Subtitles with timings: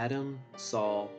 [0.00, 1.10] Adam, Saul,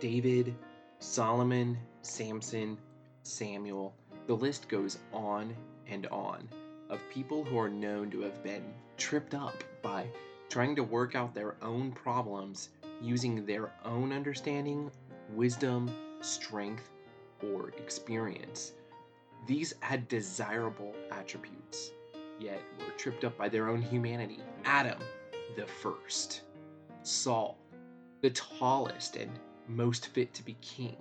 [0.00, 0.54] David,
[0.98, 2.78] Solomon, Samson,
[3.22, 3.94] Samuel.
[4.28, 5.54] The list goes on
[5.86, 6.48] and on
[6.88, 8.64] of people who are known to have been
[8.96, 10.06] tripped up by
[10.48, 12.70] trying to work out their own problems
[13.02, 14.90] using their own understanding,
[15.34, 15.90] wisdom,
[16.22, 16.88] strength,
[17.52, 18.72] or experience.
[19.46, 21.90] These had desirable attributes,
[22.38, 24.38] yet were tripped up by their own humanity.
[24.64, 24.98] Adam,
[25.56, 26.40] the first.
[27.02, 27.58] Saul,
[28.20, 29.30] the tallest and
[29.66, 30.96] most fit to be king.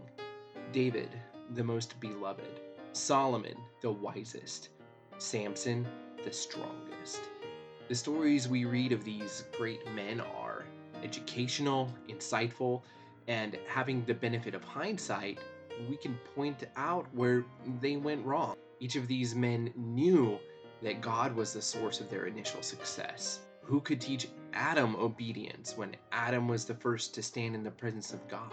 [0.72, 1.09] David,
[1.55, 2.62] the most beloved.
[2.94, 4.70] Solomon, the wisest.
[5.18, 5.86] Samson,
[6.23, 7.22] the strongest.
[7.90, 10.66] The stories we read of these great men are
[11.04, 12.84] educational, insightful,
[13.28, 15.40] and having the benefit of hindsight,
[15.90, 17.45] we can point out where
[17.81, 18.56] they went wrong.
[18.80, 20.39] Each of these men knew
[20.81, 23.39] that God was the source of their initial success.
[23.61, 28.14] Who could teach Adam obedience when Adam was the first to stand in the presence
[28.14, 28.52] of God?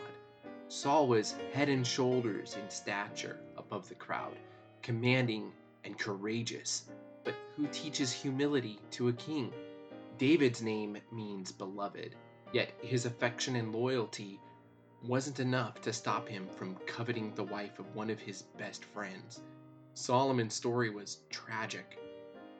[0.68, 4.36] Saul was head and shoulders in stature above the crowd,
[4.82, 5.52] commanding
[5.84, 6.84] and courageous.
[7.24, 9.52] But who teaches humility to a king?
[10.18, 12.14] David's name means beloved,
[12.52, 14.40] yet his affection and loyalty
[15.02, 19.40] wasn't enough to stop him from coveting the wife of one of his best friends.
[19.94, 21.98] Solomon's story was tragic.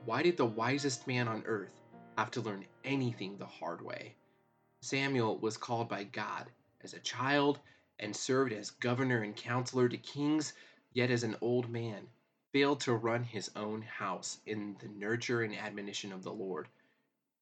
[0.05, 1.76] Why did the wisest man on earth
[2.17, 4.15] have to learn anything the hard way?
[4.83, 6.51] Samuel was called by God
[6.83, 7.59] as a child
[7.99, 10.53] and served as governor and counselor to kings,
[10.93, 12.07] yet as an old man,
[12.53, 16.69] failed to run his own house in the nurture and admonition of the Lord.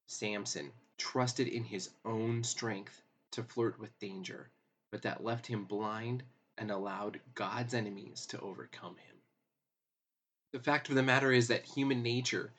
[0.07, 4.51] Samson trusted in his own strength to flirt with danger
[4.95, 6.23] but that left him blind
[6.57, 9.17] and allowed God's enemies to overcome him.
[10.53, 12.53] The fact of the matter is that human nature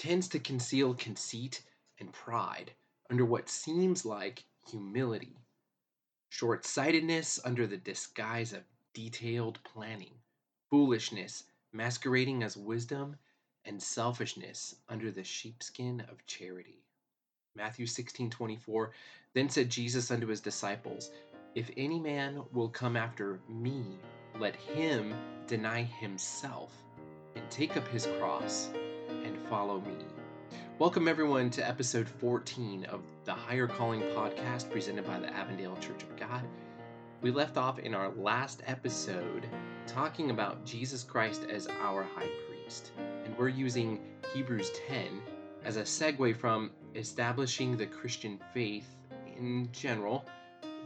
[0.00, 1.60] tends to conceal conceit
[1.98, 2.72] and pride
[3.10, 5.36] under what seems like humility,
[6.30, 8.62] short sightedness under the disguise of
[8.94, 10.14] detailed planning,
[10.70, 11.44] foolishness
[11.74, 13.14] masquerading as wisdom,
[13.66, 16.82] and selfishness under the sheepskin of charity.
[17.54, 18.92] Matthew 16:24
[19.34, 21.10] Then said Jesus unto his disciples,
[21.54, 23.98] if any man will come after me,
[24.38, 25.12] let him
[25.46, 26.72] deny himself
[27.36, 28.70] and take up his cross
[29.50, 29.96] follow me.
[30.78, 36.04] Welcome, everyone, to episode 14 of the Higher Calling podcast presented by the Avondale Church
[36.04, 36.42] of God.
[37.20, 39.44] We left off in our last episode
[39.88, 42.92] talking about Jesus Christ as our high priest,
[43.24, 43.98] and we're using
[44.32, 45.20] Hebrews 10
[45.64, 48.94] as a segue from establishing the Christian faith
[49.36, 50.24] in general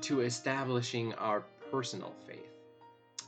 [0.00, 2.38] to establishing our personal faith.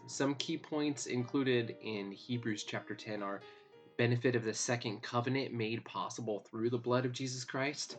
[0.07, 3.43] Some key points included in Hebrews chapter 10 are
[3.97, 7.97] benefit of the second covenant made possible through the blood of Jesus Christ,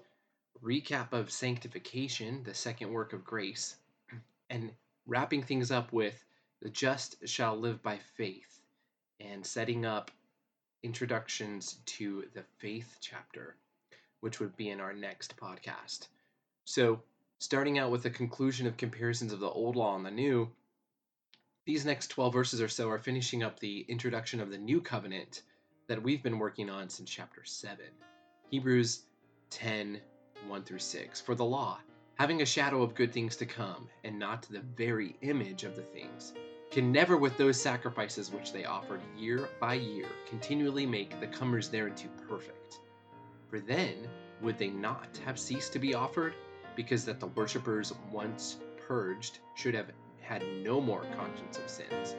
[0.64, 3.76] recap of sanctification, the second work of grace,
[4.50, 4.72] and
[5.06, 6.24] wrapping things up with
[6.62, 8.60] the just shall live by faith
[9.20, 10.12] and setting up
[10.84, 13.56] introductions to the faith chapter,
[14.22, 16.08] which would be in our next podcast.
[16.66, 17.02] So,
[17.40, 20.50] starting out with the conclusion of comparisons of the old law and the new,
[21.66, 25.42] these next 12 verses or so are finishing up the introduction of the new covenant
[25.88, 27.86] that we've been working on since chapter 7.
[28.50, 29.04] Hebrews
[29.50, 30.00] 10
[30.48, 31.22] 1 through 6.
[31.22, 31.80] For the law,
[32.16, 35.82] having a shadow of good things to come, and not the very image of the
[35.82, 36.34] things,
[36.70, 41.70] can never, with those sacrifices which they offered year by year, continually make the comers
[41.70, 42.80] thereunto perfect.
[43.50, 44.08] For then
[44.42, 46.34] would they not have ceased to be offered?
[46.78, 52.16] because that the worshippers once purged should have had no more conscience of sins.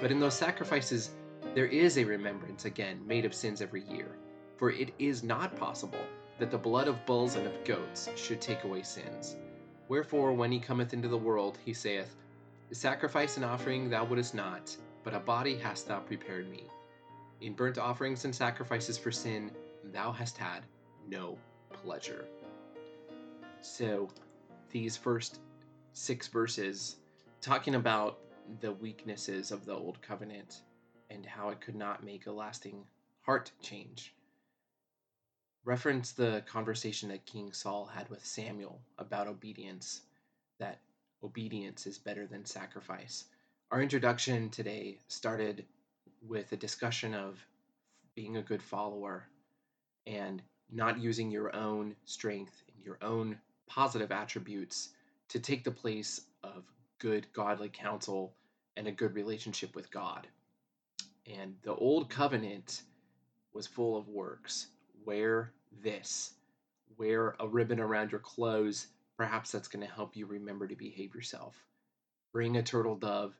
[0.00, 1.12] But in those sacrifices,
[1.54, 4.16] there is a remembrance again made of sins every year.
[4.56, 6.06] For it is not possible
[6.38, 9.36] that the blood of bulls and of goats should take away sins.
[9.88, 12.14] Wherefore, when he cometh into the world, he saith,
[12.70, 14.74] Sacrifice and offering thou wouldest not,
[15.04, 16.64] but a body hast thou prepared me.
[17.42, 19.50] In burnt offerings and sacrifices for sin
[19.92, 20.64] thou hast had
[21.06, 21.36] no
[21.72, 22.24] pleasure.
[23.60, 24.08] So,
[24.70, 25.40] these first
[25.92, 26.96] six verses
[27.40, 28.20] talking about
[28.60, 30.62] the weaknesses of the old covenant
[31.12, 32.84] and how it could not make a lasting
[33.22, 34.14] heart change.
[35.64, 40.02] Reference the conversation that King Saul had with Samuel about obedience,
[40.58, 40.80] that
[41.22, 43.26] obedience is better than sacrifice.
[43.70, 45.64] Our introduction today started
[46.26, 47.44] with a discussion of
[48.14, 49.28] being a good follower
[50.06, 54.90] and not using your own strength and your own positive attributes
[55.28, 56.64] to take the place of
[56.98, 58.34] good godly counsel
[58.76, 60.26] and a good relationship with God.
[61.26, 62.82] And the old covenant
[63.52, 64.68] was full of works.
[65.04, 65.52] Wear
[65.82, 66.34] this,
[66.98, 71.14] wear a ribbon around your clothes perhaps that's going to help you remember to behave
[71.14, 71.54] yourself.
[72.32, 73.34] Bring a turtle dove,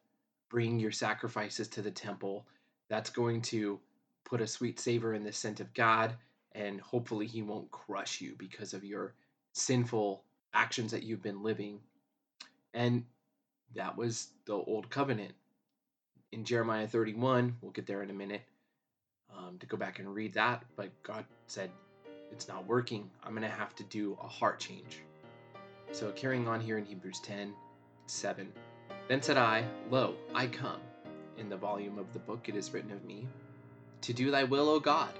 [0.49, 2.46] bring your sacrifices to the temple.
[2.88, 3.81] That's going to
[4.25, 6.14] put a sweet savor in the scent of God,
[6.52, 9.14] and hopefully, He won't crush you because of your
[9.55, 10.23] sinful
[10.55, 11.81] actions that you've been living.
[12.75, 13.05] And
[13.75, 15.32] that was the old covenant.
[16.32, 18.40] In Jeremiah 31, we'll get there in a minute
[19.37, 21.70] um, to go back and read that, but God said,
[22.32, 23.11] It's not working.
[23.23, 25.02] I'm going to have to do a heart change.
[25.93, 27.52] So, carrying on here in Hebrews 10
[28.06, 28.50] 7.
[29.08, 30.81] Then said I, Lo, I come.
[31.37, 33.26] In the volume of the book it is written of me,
[34.00, 35.12] to do thy will, O God.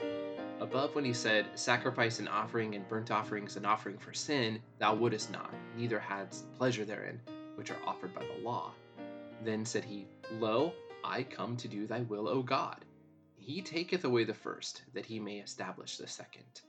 [0.61, 4.95] Above, when he said, Sacrifice and offering and burnt offerings and offering for sin, thou
[4.95, 7.21] wouldest not, neither hadst pleasure therein,
[7.57, 8.73] which are offered by the law.
[9.45, 10.07] Then said he,
[10.39, 10.73] Lo,
[11.05, 12.85] I come to do thy will, O God.
[13.37, 16.61] He taketh away the first, that he may establish the second,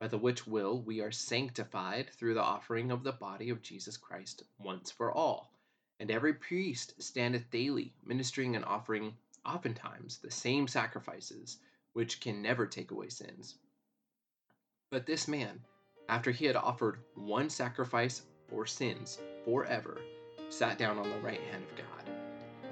[0.00, 3.96] by the which will we are sanctified through the offering of the body of Jesus
[3.96, 5.52] Christ once for all.
[6.00, 11.58] And every priest standeth daily, ministering and offering oftentimes the same sacrifices,
[11.92, 13.56] which can never take away sins.
[14.90, 15.60] But this man,
[16.08, 20.00] after he had offered one sacrifice for sins forever,
[20.48, 22.10] sat down on the right hand of God.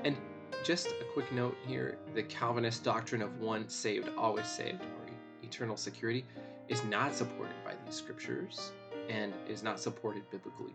[0.04, 0.16] And
[0.64, 5.12] just a quick note here the Calvinist doctrine of one saved, always saved, or
[5.42, 6.24] eternal security,
[6.68, 8.72] is not supported by these scriptures
[9.08, 10.74] and is not supported biblically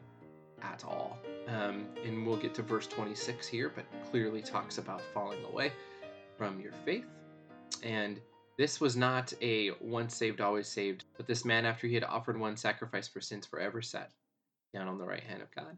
[0.61, 1.19] at all.
[1.47, 5.71] Um, and we'll get to verse 26 here, but clearly talks about falling away
[6.37, 7.05] from your faith.
[7.83, 8.19] And
[8.57, 12.39] this was not a once saved, always saved, but this man, after he had offered
[12.39, 14.11] one sacrifice for sins forever, sat
[14.73, 15.77] down on the right hand of God.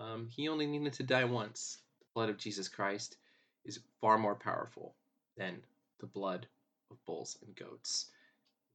[0.00, 1.78] Um, he only needed to die once.
[2.00, 3.16] The blood of Jesus Christ
[3.64, 4.94] is far more powerful
[5.36, 5.62] than
[6.00, 6.46] the blood
[6.90, 8.10] of bulls and goats.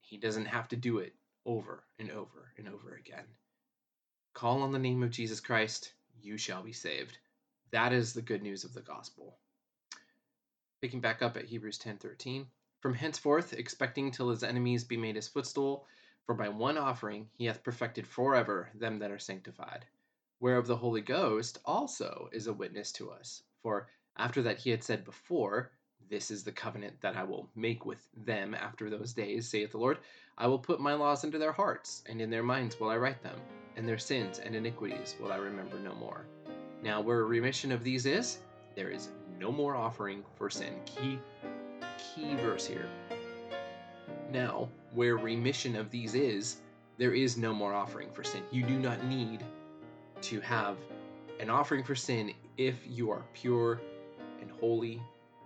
[0.02, 1.14] He doesn't have to do it
[1.46, 3.26] over and over and over again.
[4.34, 7.18] Call on the name of Jesus Christ, you shall be saved.
[7.72, 9.38] That is the good news of the gospel.
[10.82, 12.48] Picking back up at Hebrews 10:13,
[12.80, 15.86] from henceforth expecting till his enemies be made his footstool,
[16.26, 19.86] for by one offering he hath perfected forever them that are sanctified.
[20.40, 23.44] Whereof the Holy Ghost also is a witness to us.
[23.62, 23.90] For
[24.20, 25.72] after that he had said before,
[26.10, 29.78] This is the covenant that I will make with them after those days, saith the
[29.78, 29.98] Lord.
[30.38, 33.24] I will put my laws into their hearts, and in their minds will I write
[33.24, 33.40] them,
[33.78, 36.26] and their sins and iniquities will I remember no more.
[36.84, 38.40] Now, where remission of these is,
[38.76, 40.74] there is no more offering for sin.
[40.86, 41.20] Key,
[41.98, 42.88] key verse here.
[44.32, 46.58] Now, where remission of these is,
[46.98, 48.44] there is no more offering for sin.
[48.52, 49.46] You do not need
[50.24, 50.78] to have
[51.40, 53.80] an offering for sin if you are pure
[54.42, 55.02] and holy,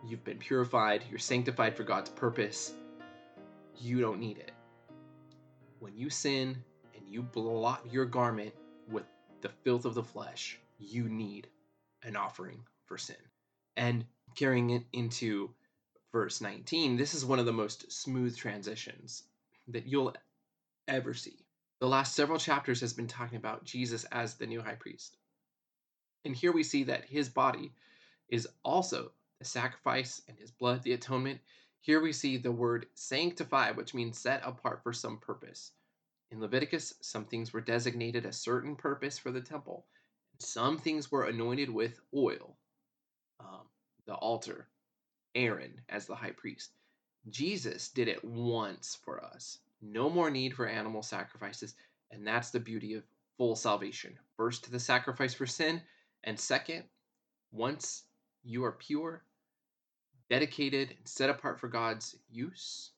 [0.08, 2.74] you've been purified, you're sanctified for God's purpose,
[3.80, 4.52] you don't need it.
[5.80, 6.64] When you sin
[6.96, 8.54] and you blot your garment
[8.90, 9.04] with
[9.42, 11.48] the filth of the flesh, you need
[12.04, 13.16] an offering for sin.
[13.76, 14.06] And
[14.36, 15.50] carrying it into
[16.12, 19.24] verse 19, this is one of the most smooth transitions
[19.68, 20.14] that you'll
[20.88, 21.46] ever see.
[21.80, 25.18] The last several chapters has been talking about Jesus as the new high priest.
[26.26, 27.74] And here we see that his body
[28.34, 31.40] is also the sacrifice and his blood, the atonement.
[31.82, 35.72] Here we see the word sanctify, which means set apart for some purpose.
[36.32, 39.86] In Leviticus, some things were designated a certain purpose for the temple,
[40.40, 42.58] some things were anointed with oil.
[43.40, 43.68] Um,
[44.08, 44.68] the altar,
[45.36, 46.72] Aaron as the high priest.
[47.30, 49.60] Jesus did it once for us.
[49.80, 51.76] No more need for animal sacrifices,
[52.10, 53.04] and that's the beauty of
[53.38, 54.18] full salvation.
[54.38, 55.84] First, the sacrifice for sin,
[56.24, 56.86] and second,
[57.52, 58.06] once
[58.44, 59.24] you are pure,
[60.30, 62.92] dedicated, and set apart for God's use.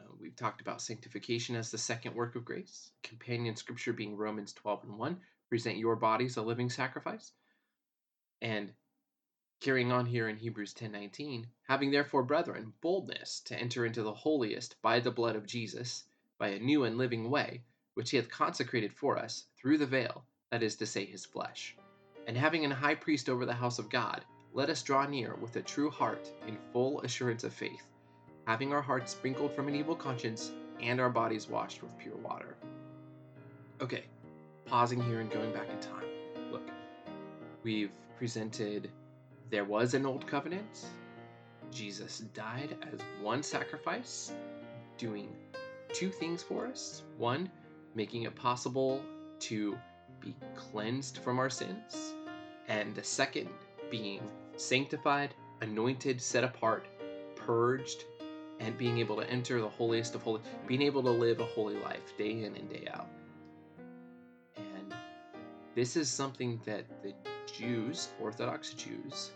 [0.00, 2.90] Uh, we've talked about sanctification as the second work of grace.
[3.02, 5.20] Companion scripture being Romans 12 and 1.
[5.48, 7.32] Present your bodies a living sacrifice.
[8.40, 8.72] And
[9.60, 14.80] carrying on here in Hebrews 10:19, having therefore brethren boldness to enter into the holiest
[14.82, 16.04] by the blood of Jesus,
[16.36, 17.62] by a new and living way,
[17.94, 21.76] which he hath consecrated for us through the veil, that is to say his flesh.
[22.26, 24.24] And having an high priest over the house of God,
[24.54, 27.86] let us draw near with a true heart in full assurance of faith,
[28.46, 32.54] having our hearts sprinkled from an evil conscience and our bodies washed with pure water.
[33.80, 34.04] Okay,
[34.66, 36.04] pausing here and going back in time.
[36.50, 36.68] Look,
[37.62, 38.90] we've presented
[39.50, 40.84] there was an old covenant.
[41.70, 44.32] Jesus died as one sacrifice,
[44.98, 45.28] doing
[45.94, 47.02] two things for us.
[47.16, 47.50] One,
[47.94, 49.02] making it possible
[49.40, 49.78] to
[50.20, 52.14] be cleansed from our sins,
[52.68, 53.48] and the second
[53.90, 54.20] being
[54.56, 56.86] sanctified, anointed, set apart,
[57.36, 58.04] purged,
[58.60, 61.76] and being able to enter the holiest of holy, being able to live a holy
[61.76, 63.08] life day in and day out.
[64.56, 64.94] And
[65.74, 67.14] This is something that the
[67.52, 69.32] Jews, Orthodox Jews,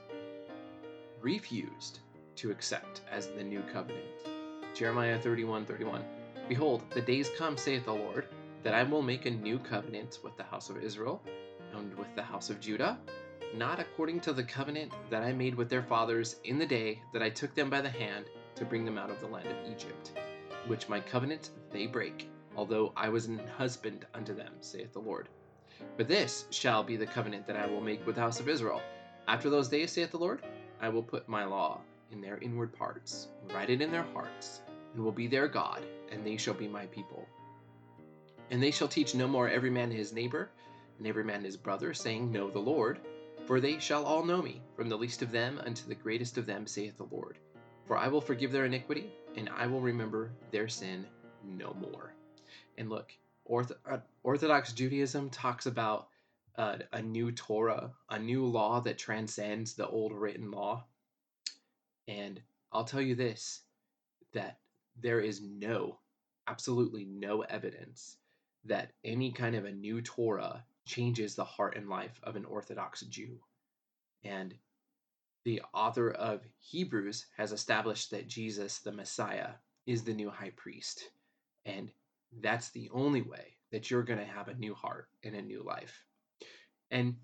[1.21, 2.01] refused
[2.37, 4.05] to accept as the new covenant.
[4.75, 6.05] Jeremiah 31 31.
[6.49, 8.27] Behold, the days come, saith the Lord,
[8.63, 11.23] that I will make a new covenant with the house of Israel
[11.75, 12.99] and with the house of Judah,
[13.55, 17.23] not according to the covenant that I made with their fathers in the day that
[17.23, 18.27] I took them by the hand
[18.57, 20.13] to bring them out of the land of Egypt,
[20.67, 25.29] which my covenant they break, although I was an husband unto them, saith the Lord.
[25.97, 28.83] But this shall be the covenant that I will make with the house of Israel.
[29.29, 30.43] After those days, saith the Lord,
[30.81, 31.81] I will put my law
[32.13, 34.63] in their inward parts, and write it in their hearts,
[34.95, 37.27] and will be their God, and they shall be my people.
[38.51, 40.51] And they shall teach no more every man his neighbor,
[40.99, 43.01] and every man his brother, saying, Know the Lord.
[43.47, 46.47] For they shall all know me, from the least of them unto the greatest of
[46.47, 47.39] them, saith the Lord.
[47.87, 51.07] For I will forgive their iniquity, and I will remember their sin
[51.45, 52.13] no more.
[52.77, 53.13] And look,
[53.49, 56.09] uh, Orthodox Judaism talks about
[56.57, 60.85] uh, a new Torah, a new law that transcends the old written law.
[62.09, 63.61] And I'll tell you this
[64.33, 64.59] that
[65.01, 66.01] there is no,
[66.49, 68.17] absolutely no evidence
[68.65, 73.03] that any kind of a new Torah changes the heart and life of an Orthodox
[73.03, 73.39] Jew.
[74.25, 74.55] And
[75.45, 79.51] the author of Hebrews has established that Jesus, the Messiah,
[79.87, 81.11] is the new high priest.
[81.65, 81.91] And
[82.41, 85.63] that's the only way that you're going to have a new heart and a new
[85.63, 86.05] life.
[86.91, 87.17] And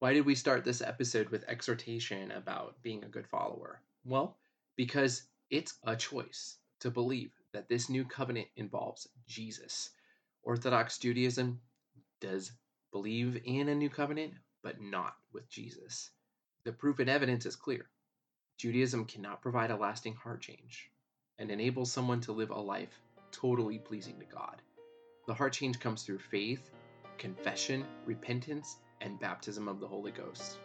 [0.00, 3.80] why did we start this episode with exhortation about being a good follower?
[4.04, 4.38] Well,
[4.76, 9.90] because it's a choice to believe that this new covenant involves Jesus.
[10.42, 11.60] Orthodox Judaism
[12.20, 12.52] does
[12.92, 16.10] believe in a new covenant, but not with Jesus.
[16.64, 17.86] The proof and evidence is clear.
[18.58, 20.90] Judaism cannot provide a lasting heart change
[21.38, 23.00] and enable someone to live a life
[23.32, 24.60] totally pleasing to God.
[25.26, 26.70] The heart change comes through faith,
[27.16, 30.58] confession, repentance, and baptism of the Holy Ghost.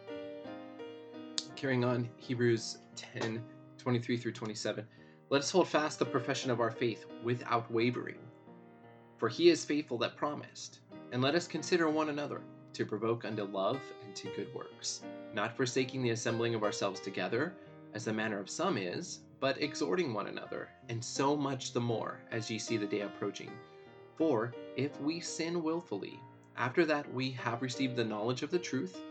[1.56, 3.42] Carrying on, Hebrews 10
[3.78, 4.88] 23 through 27.
[5.30, 8.18] Let us hold fast the profession of our faith without wavering.
[9.18, 10.80] For he is faithful that promised.
[11.16, 12.42] And let us consider one another
[12.74, 15.00] to provoke unto love and to good works,
[15.34, 17.54] not forsaking the assembling of ourselves together,
[17.94, 22.20] as the manner of some is, but exhorting one another, and so much the more
[22.32, 23.50] as ye see the day approaching.
[24.18, 26.20] For if we sin wilfully,
[26.58, 29.02] after that we have received the knowledge of the truth,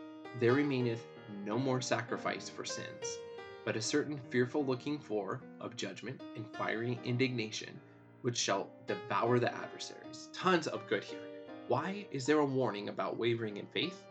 [0.41, 1.07] there remaineth
[1.47, 3.17] no more sacrifice for sins,
[3.65, 7.81] but a certain fearful looking for of judgment and fiery indignation,
[8.21, 10.29] which shall devour the adversaries.
[10.35, 11.34] Tons of good here.
[11.67, 14.05] Why is there a warning about wavering in faith?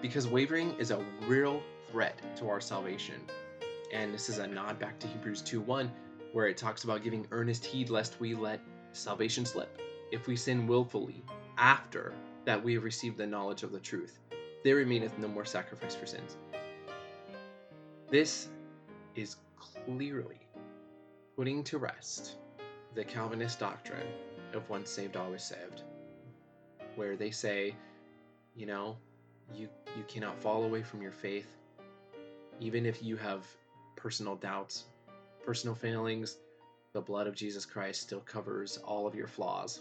[0.00, 3.20] Because wavering is a real threat to our salvation.
[3.92, 5.90] And this is a nod back to Hebrews 2:1,
[6.30, 8.60] where it talks about giving earnest heed lest we let
[8.92, 9.80] salvation slip.
[10.12, 11.24] If we sin willfully
[11.58, 14.20] after that we have received the knowledge of the truth,
[14.62, 16.36] there remaineth no more sacrifice for sins.
[18.10, 18.48] This
[19.16, 20.46] is clearly
[21.34, 22.36] putting to rest
[22.94, 24.06] the Calvinist doctrine
[24.52, 25.82] of once saved, always saved,
[26.96, 27.74] where they say,
[28.54, 28.96] you know,
[29.54, 31.56] you you cannot fall away from your faith,
[32.60, 33.46] even if you have
[33.96, 34.84] personal doubts,
[35.44, 36.36] personal failings.
[36.92, 39.80] The blood of Jesus Christ still covers all of your flaws.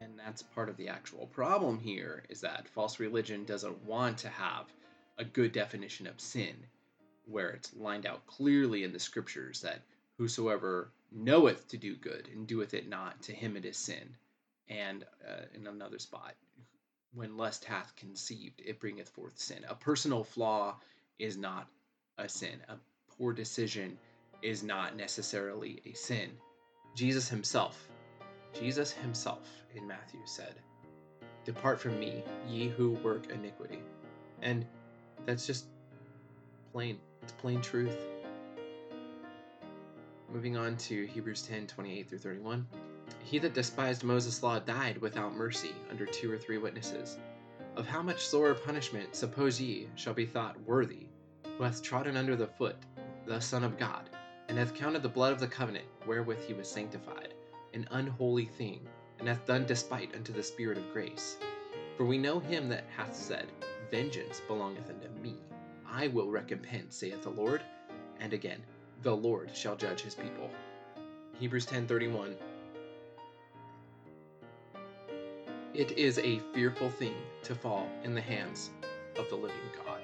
[0.00, 4.28] And that's part of the actual problem here is that false religion doesn't want to
[4.28, 4.72] have
[5.18, 6.54] a good definition of sin
[7.26, 9.82] where it's lined out clearly in the scriptures that
[10.16, 14.16] whosoever knoweth to do good and doeth it not, to him it is sin.
[14.68, 16.34] And uh, in another spot,
[17.14, 19.64] when lust hath conceived, it bringeth forth sin.
[19.68, 20.76] A personal flaw
[21.18, 21.68] is not
[22.18, 22.60] a sin.
[22.68, 22.76] A
[23.16, 23.98] poor decision
[24.42, 26.30] is not necessarily a sin.
[26.94, 27.88] Jesus himself,
[28.58, 30.54] Jesus himself in Matthew said,
[31.44, 33.80] Depart from me, ye who work iniquity.
[34.42, 34.66] And
[35.24, 35.66] that's just
[36.72, 36.98] plain.
[37.22, 37.96] It's plain truth.
[40.32, 42.66] Moving on to Hebrews 10 28 through 31.
[43.24, 47.18] He that despised Moses' law died without mercy under two or three witnesses.
[47.76, 51.06] Of how much sorer punishment, suppose ye, shall be thought worthy,
[51.56, 52.76] who hath trodden under the foot
[53.26, 54.10] the Son of God,
[54.48, 57.34] and hath counted the blood of the covenant wherewith he was sanctified,
[57.74, 58.86] an unholy thing,
[59.18, 61.36] and hath done despite unto the Spirit of grace.
[61.96, 63.46] For we know him that hath said,
[63.90, 65.36] Vengeance belongeth unto me,
[65.86, 67.62] I will recompense, saith the Lord.
[68.20, 68.62] And again,
[69.02, 70.50] the Lord shall judge his people.
[71.38, 72.34] Hebrews 10:31
[75.78, 78.70] It is a fearful thing to fall in the hands
[79.16, 79.56] of the living
[79.86, 80.00] God.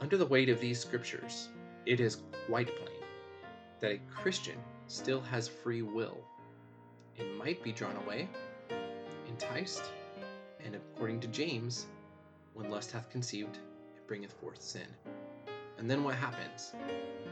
[0.00, 1.50] Under the weight of these scriptures,
[1.84, 3.02] it is quite plain
[3.80, 6.24] that a Christian still has free will
[7.18, 8.30] and might be drawn away,
[9.28, 9.84] enticed,
[10.64, 11.88] And according to James,
[12.54, 13.58] when lust hath conceived,
[13.94, 14.88] it bringeth forth sin.
[15.76, 16.72] And then what happens?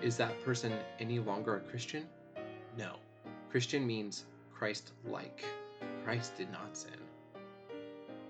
[0.03, 2.07] Is that person any longer a Christian?
[2.77, 2.97] No.
[3.51, 5.43] Christian means Christ like.
[6.05, 6.99] Christ did not sin.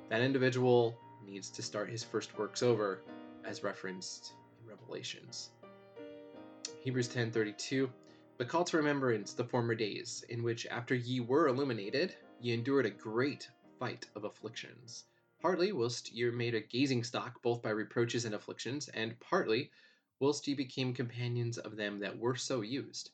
[0.09, 3.03] That individual needs to start his first works over,
[3.45, 5.51] as referenced in Revelations.
[6.83, 7.91] Hebrews 10:32
[8.39, 12.87] But call to remembrance the former days, in which after ye were illuminated, ye endured
[12.87, 13.49] a great
[13.79, 15.05] fight of afflictions,
[15.41, 19.71] partly whilst ye made a gazing stock both by reproaches and afflictions, and partly
[20.19, 23.11] whilst ye became companions of them that were so used.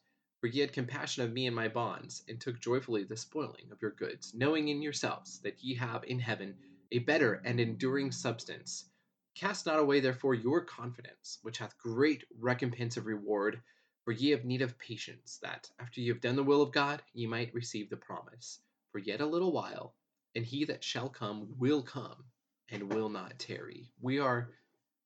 [0.47, 3.83] For ye had compassion of me and my bonds, and took joyfully the spoiling of
[3.83, 6.57] your goods, knowing in yourselves that ye have in heaven
[6.93, 8.88] a better and enduring substance.
[9.35, 13.61] Cast not away therefore your confidence, which hath great recompense of reward.
[14.05, 17.03] For ye have need of patience, that, after ye have done the will of God,
[17.12, 18.61] ye might receive the promise.
[18.93, 19.97] For yet a little while,
[20.37, 22.23] and he that shall come will come,
[22.69, 23.91] and will not tarry.
[24.00, 24.53] We are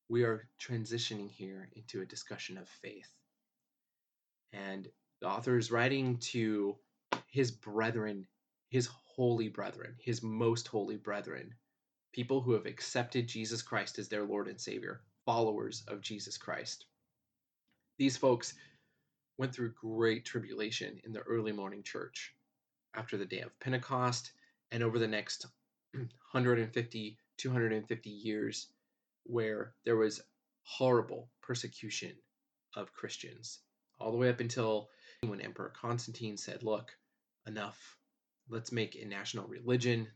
[0.07, 3.11] we are transitioning here into a discussion of faith.
[4.53, 4.87] And
[5.21, 6.77] the author is writing to
[7.27, 8.27] his brethren,
[8.71, 11.55] his holy brethren, his most holy brethren,
[12.13, 16.87] people who have accepted Jesus Christ as their Lord and Savior, followers of Jesus Christ.
[17.99, 18.55] These folks
[19.37, 22.35] went through great tribulation in the early morning church
[22.95, 24.33] after the day of Pentecost
[24.73, 25.47] and over the next
[25.93, 28.69] 150, 250 years
[29.25, 30.23] where there was
[30.63, 32.13] horrible persecution
[32.75, 33.59] of Christians,
[33.99, 34.89] all the way up until
[35.29, 36.91] when Emperor Constantine said, Look,
[37.47, 37.79] enough,
[38.49, 40.09] let's make a national religion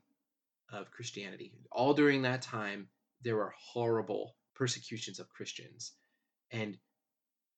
[0.73, 1.53] of Christianity.
[1.71, 2.89] All during that time,
[3.23, 5.93] there were horrible persecutions of Christians.
[6.51, 6.79] And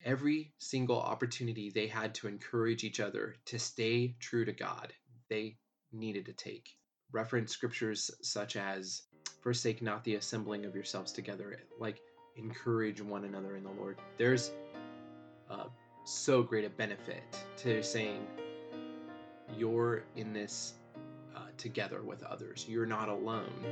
[0.05, 4.93] every single opportunity they had to encourage each other to stay true to God,
[5.29, 5.57] they
[5.93, 6.69] needed to take.
[7.13, 9.03] Reference scriptures such as
[9.43, 12.01] forsake not the assembling of yourselves together like
[12.35, 14.51] encourage one another in the lord there's
[15.49, 15.67] uh,
[16.07, 17.25] so great a benefit
[17.57, 18.27] to saying
[19.57, 20.75] you're in this
[21.37, 23.65] uh, together with others you're not alone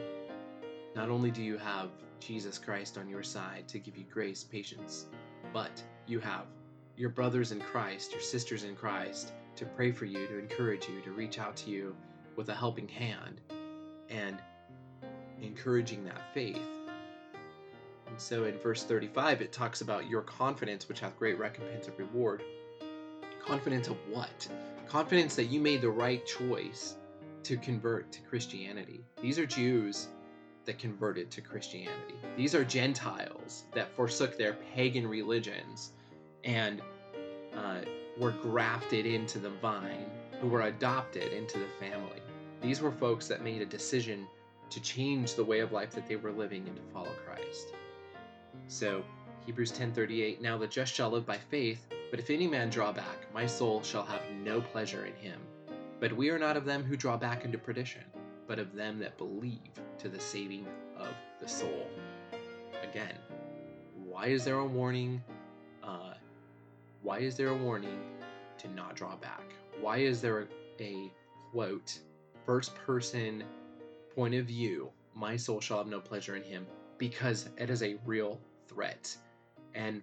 [0.95, 5.07] not only do you have jesus christ on your side to give you grace patience
[5.53, 6.47] but you have
[6.97, 11.01] your brothers in christ your sisters in christ to pray for you to encourage you
[11.01, 11.95] to reach out to you
[12.37, 13.41] with a helping hand
[14.11, 14.39] and
[15.41, 16.61] encouraging that faith.
[18.15, 21.99] And so in verse 35, it talks about your confidence, which hath great recompense of
[21.99, 22.45] reward.
[23.45, 24.47] Confidence of what?
[24.87, 26.95] Confidence that you made the right choice
[27.43, 29.01] to convert to Christianity.
[29.21, 30.07] These are Jews
[30.65, 32.15] that converted to Christianity.
[32.37, 35.91] These are Gentiles that forsook their pagan religions
[36.45, 36.83] and
[37.57, 37.81] uh,
[38.17, 40.09] were grafted into the vine,
[40.41, 42.23] who were adopted into the family.
[42.63, 44.29] These were folks that made a decision
[44.71, 47.75] to change the way of life that they were living and to follow Christ.
[48.67, 49.05] So,
[49.47, 53.33] Hebrews 10:38 Now the just shall live by faith, but if any man draw back,
[53.33, 55.41] my soul shall have no pleasure in him.
[56.01, 58.05] But we are not of them who draw back into perdition,
[58.47, 61.89] but of them that believe to the saving of the soul.
[62.83, 63.17] Again,
[63.95, 65.23] why is there a warning?
[65.83, 66.15] Uh,
[67.03, 68.01] why is there a warning
[68.59, 69.53] to not draw back?
[69.81, 70.47] Why is there a,
[70.83, 71.13] a
[71.53, 71.99] quote,
[72.47, 73.45] first person
[74.15, 76.67] point of view, my soul shall have no pleasure in him
[76.99, 78.41] because it is a real
[78.75, 79.17] threat.
[79.75, 80.03] And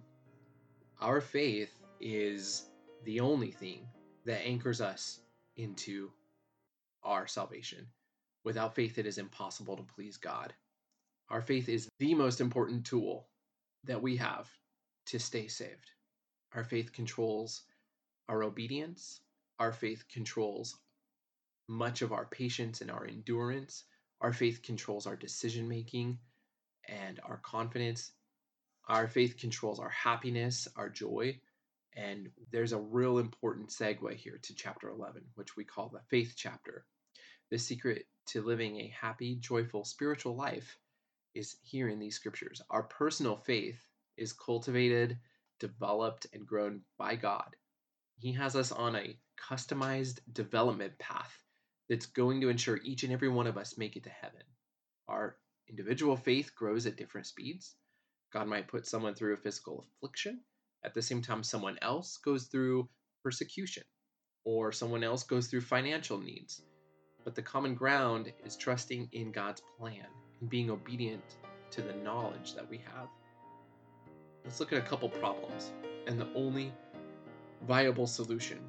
[0.99, 2.63] our faith is
[3.03, 3.87] the only thing
[4.25, 5.19] that anchors us
[5.57, 6.09] into
[7.03, 7.87] our salvation.
[8.43, 10.53] Without faith, it is impossible to please God.
[11.29, 13.27] Our faith is the most important tool
[13.85, 14.49] that we have
[15.07, 15.91] to stay saved.
[16.53, 17.63] Our faith controls
[18.27, 19.21] our obedience,
[19.59, 20.77] our faith controls
[21.67, 23.85] much of our patience and our endurance,
[24.19, 26.19] our faith controls our decision making
[26.87, 28.11] and our confidence.
[28.91, 31.39] Our faith controls our happiness, our joy.
[31.95, 36.33] And there's a real important segue here to chapter 11, which we call the faith
[36.35, 36.83] chapter.
[37.51, 40.77] The secret to living a happy, joyful, spiritual life
[41.33, 42.61] is here in these scriptures.
[42.69, 43.79] Our personal faith
[44.17, 45.17] is cultivated,
[45.61, 47.55] developed, and grown by God.
[48.19, 49.17] He has us on a
[49.49, 51.33] customized development path
[51.87, 54.43] that's going to ensure each and every one of us make it to heaven.
[55.07, 55.37] Our
[55.69, 57.73] individual faith grows at different speeds.
[58.31, 60.39] God might put someone through a physical affliction.
[60.83, 62.89] At the same time, someone else goes through
[63.23, 63.83] persecution,
[64.45, 66.61] or someone else goes through financial needs.
[67.23, 70.07] But the common ground is trusting in God's plan
[70.39, 71.37] and being obedient
[71.71, 73.07] to the knowledge that we have.
[74.43, 75.71] Let's look at a couple problems
[76.07, 76.73] and the only
[77.67, 78.59] viable solution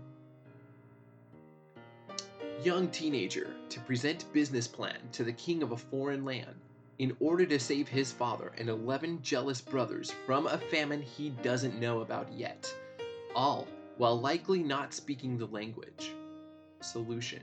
[2.63, 6.55] young teenager to present business plan to the king of a foreign land
[7.03, 11.81] in order to save his father and 11 jealous brothers from a famine he doesn't
[11.81, 12.73] know about yet,
[13.35, 16.13] all while likely not speaking the language.
[16.81, 17.43] Solution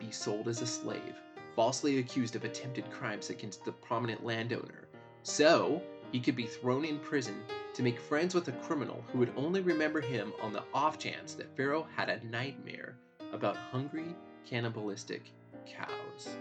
[0.00, 1.20] Be sold as a slave,
[1.54, 4.88] falsely accused of attempted crimes against the prominent landowner,
[5.22, 7.42] so he could be thrown in prison
[7.74, 11.34] to make friends with a criminal who would only remember him on the off chance
[11.34, 12.96] that Pharaoh had a nightmare
[13.34, 14.16] about hungry,
[14.46, 15.30] cannibalistic
[15.66, 16.38] cows.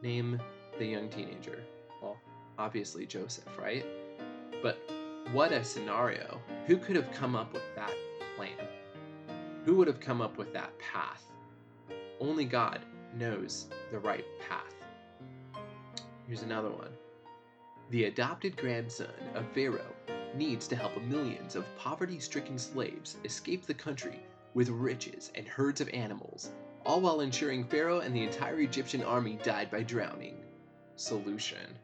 [0.00, 0.40] Name
[0.80, 1.62] the young teenager.
[2.00, 2.16] Well,
[2.58, 3.84] obviously Joseph, right?
[4.62, 4.80] But
[5.30, 6.40] what a scenario.
[6.66, 7.92] Who could have come up with that
[8.34, 8.66] plan?
[9.66, 11.22] Who would have come up with that path?
[12.18, 12.80] Only God
[13.14, 14.74] knows the right path.
[16.26, 16.92] Here's another one.
[17.90, 19.94] The adopted grandson of Pharaoh
[20.34, 24.20] needs to help millions of poverty stricken slaves escape the country
[24.54, 26.52] with riches and herds of animals,
[26.86, 30.42] all while ensuring Pharaoh and the entire Egyptian army died by drowning.
[31.00, 31.78] Solution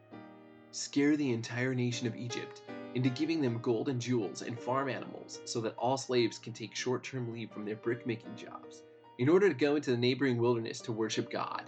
[0.69, 2.61] Scare the entire nation of Egypt
[2.93, 6.75] into giving them gold and jewels and farm animals so that all slaves can take
[6.75, 8.83] short term leave from their brick-making jobs
[9.17, 11.63] in order to go into the neighboring wilderness to worship God.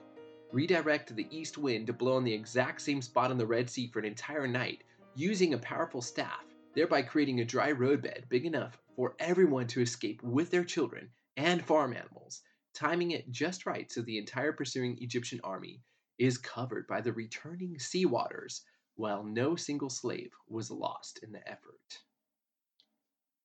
[0.52, 3.88] Redirect the east wind to blow on the exact same spot on the Red Sea
[3.88, 4.84] for an entire night
[5.16, 10.22] using a powerful staff, thereby creating a dry roadbed big enough for everyone to escape
[10.22, 12.44] with their children and farm animals,
[12.76, 15.82] timing it just right so the entire pursuing Egyptian army
[16.20, 18.62] is covered by the returning sea waters,
[18.96, 22.00] while no single slave was lost in the effort.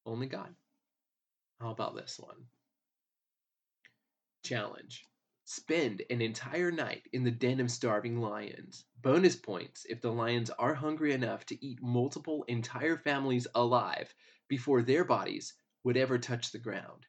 [0.04, 0.54] Only God.
[1.60, 2.48] How about this one?
[4.44, 5.06] Challenge.
[5.46, 8.84] Spend an entire night in the den of starving lions.
[9.00, 14.12] Bonus points if the lions are hungry enough to eat multiple entire families alive
[14.48, 17.06] before their bodies would ever touch the ground.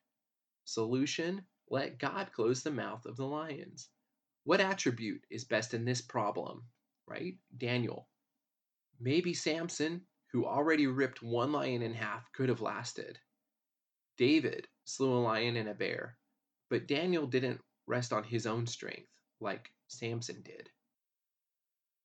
[0.66, 3.90] Solution let God close the mouth of the lions.
[4.46, 6.64] What attribute is best in this problem?
[7.08, 7.36] Right?
[7.58, 8.08] Daniel.
[9.00, 13.20] Maybe Samson, who already ripped one lion in half, could have lasted.
[14.18, 16.18] David slew a lion and a bear,
[16.70, 19.10] but Daniel didn't rest on his own strength
[19.42, 20.70] like Samson did.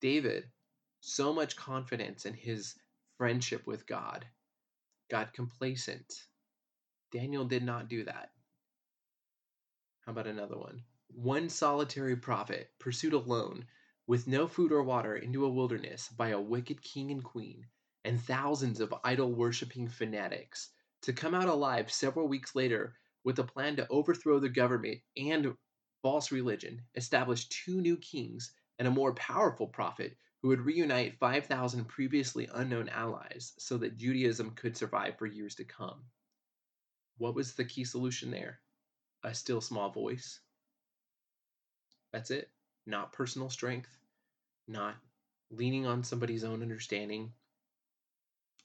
[0.01, 0.49] David,
[0.99, 2.75] so much confidence in his
[3.17, 4.25] friendship with God,
[5.09, 6.11] got complacent.
[7.11, 8.31] Daniel did not do that.
[10.05, 10.81] How about another one?
[11.15, 13.67] One solitary prophet pursued alone,
[14.07, 17.67] with no food or water, into a wilderness by a wicked king and queen,
[18.05, 20.69] and thousands of idol worshipping fanatics,
[21.01, 22.95] to come out alive several weeks later
[23.25, 25.57] with a plan to overthrow the government and
[26.01, 31.85] false religion, establish two new kings, and a more powerful prophet who would reunite 5,000
[31.85, 36.05] previously unknown allies so that Judaism could survive for years to come.
[37.17, 38.61] What was the key solution there?
[39.23, 40.39] A still small voice.
[42.11, 42.49] That's it.
[42.85, 43.97] Not personal strength,
[44.67, 44.95] not
[45.49, 47.31] leaning on somebody's own understanding.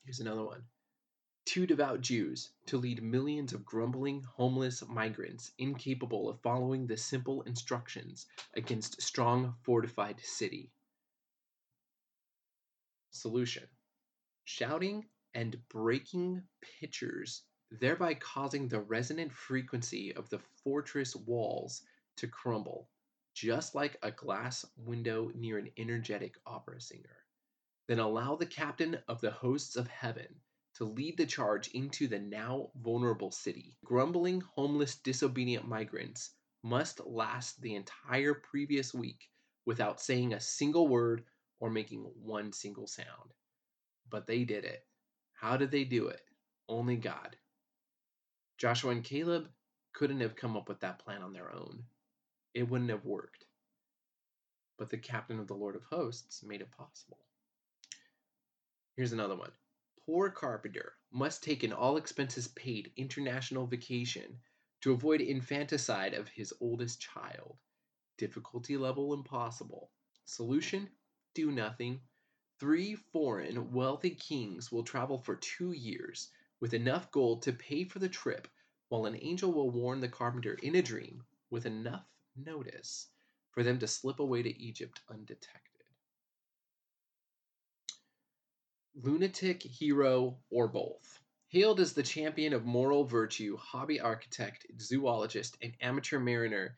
[0.05, 0.63] Here's another one.
[1.45, 7.43] Two devout Jews to lead millions of grumbling, homeless migrants incapable of following the simple
[7.43, 10.73] instructions against strong, fortified city.
[13.11, 13.69] Solution
[14.45, 21.83] Shouting and breaking pitchers, thereby causing the resonant frequency of the fortress walls
[22.17, 22.89] to crumble,
[23.37, 27.19] just like a glass window near an energetic opera singer.
[27.87, 30.27] Then allow the captain of the hosts of heaven
[30.77, 33.77] to lead the charge into the now vulnerable city.
[33.85, 36.31] Grumbling, homeless, disobedient migrants
[36.63, 39.29] must last the entire previous week
[39.67, 41.23] without saying a single word
[41.61, 43.35] or making one single sound.
[44.09, 44.83] But they did it.
[45.35, 46.23] How did they do it?
[46.71, 47.37] Only God.
[48.57, 49.51] Joshua and Caleb
[49.93, 51.85] couldn't have come up with that plan on their own.
[52.57, 53.45] It wouldn't have worked.
[54.79, 57.19] But the captain of the Lord of Hosts made it possible.
[58.97, 59.53] Here's another one.
[60.07, 64.41] Poor carpenter must take an all expenses paid international vacation
[64.81, 67.59] to avoid infanticide of his oldest child.
[68.17, 69.91] Difficulty level impossible.
[70.25, 70.89] Solution
[71.35, 72.01] do nothing.
[72.59, 77.99] Three foreign, wealthy kings will travel for two years with enough gold to pay for
[77.99, 78.49] the trip,
[78.89, 82.07] while an angel will warn the carpenter in a dream with enough
[82.37, 83.09] notice
[83.51, 85.85] for them to slip away to Egypt undetected.
[88.95, 91.21] Lunatic, hero, or both.
[91.49, 96.77] Hailed as the champion of moral virtue, hobby architect, zoologist, and amateur mariner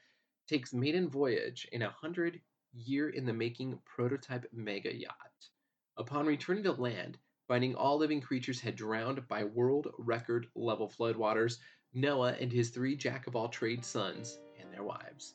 [0.48, 2.40] takes maiden voyage in a hundred
[2.72, 5.48] year in the making prototype mega yacht.
[5.96, 11.58] Upon returning to land, finding all living creatures had drowned by world record level floodwaters,
[11.94, 15.34] Noah and his three jack of all trades sons and their wives.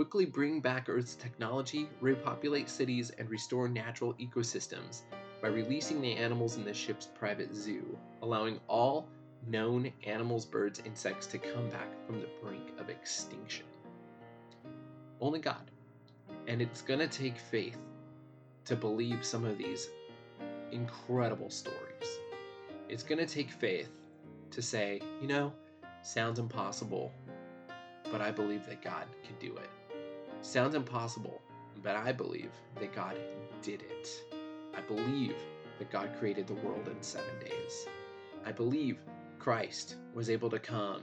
[0.00, 5.02] Quickly bring back Earth's technology, repopulate cities, and restore natural ecosystems
[5.42, 9.06] by releasing the animals in the ship's private zoo, allowing all
[9.46, 13.66] known animals, birds, insects to come back from the brink of extinction.
[15.20, 15.70] Only God.
[16.46, 17.76] And it's going to take faith
[18.64, 19.90] to believe some of these
[20.72, 22.18] incredible stories.
[22.88, 23.90] It's going to take faith
[24.52, 25.52] to say, you know,
[26.00, 27.12] sounds impossible,
[28.10, 29.68] but I believe that God can do it.
[30.42, 31.40] Sounds impossible,
[31.82, 33.16] but I believe that God
[33.62, 34.22] did it.
[34.74, 35.36] I believe
[35.78, 37.86] that God created the world in seven days.
[38.44, 38.98] I believe
[39.38, 41.02] Christ was able to come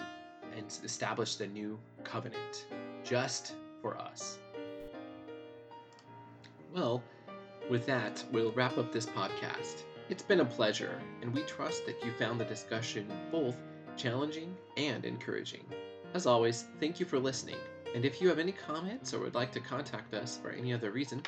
[0.56, 2.66] and establish the new covenant
[3.04, 4.40] just for us.
[6.74, 7.04] Well,
[7.70, 9.84] with that, we'll wrap up this podcast.
[10.10, 13.58] It's been a pleasure, and we trust that you found the discussion both
[13.98, 15.66] challenging and encouraging.
[16.14, 17.58] As always, thank you for listening.
[17.98, 20.92] And if you have any comments or would like to contact us for any other
[20.92, 21.24] reason,